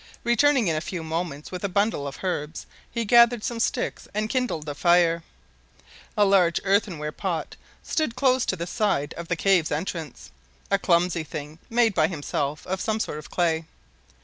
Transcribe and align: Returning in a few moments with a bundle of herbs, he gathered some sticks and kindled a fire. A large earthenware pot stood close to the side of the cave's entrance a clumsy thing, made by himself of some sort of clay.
Returning 0.23 0.67
in 0.67 0.75
a 0.75 0.81
few 0.81 1.03
moments 1.03 1.51
with 1.51 1.63
a 1.63 1.69
bundle 1.69 2.07
of 2.07 2.23
herbs, 2.23 2.65
he 2.89 3.05
gathered 3.05 3.43
some 3.43 3.59
sticks 3.59 4.07
and 4.15 4.31
kindled 4.31 4.67
a 4.67 4.73
fire. 4.73 5.21
A 6.17 6.25
large 6.25 6.59
earthenware 6.63 7.11
pot 7.11 7.55
stood 7.83 8.15
close 8.15 8.43
to 8.47 8.55
the 8.55 8.65
side 8.65 9.13
of 9.13 9.27
the 9.27 9.35
cave's 9.35 9.71
entrance 9.71 10.31
a 10.71 10.79
clumsy 10.79 11.23
thing, 11.23 11.59
made 11.69 11.93
by 11.93 12.07
himself 12.07 12.65
of 12.65 12.81
some 12.81 12.99
sort 12.99 13.19
of 13.19 13.29
clay. 13.29 13.65